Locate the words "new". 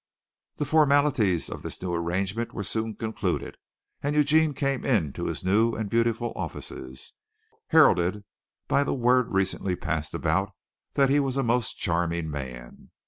1.79-1.93, 5.43-5.73